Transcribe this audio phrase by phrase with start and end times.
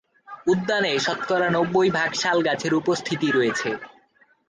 [0.47, 3.69] উদ্যানে শতকরা নব্বই ভাগ শাল গাছের উপস্থিতি রয়েছে।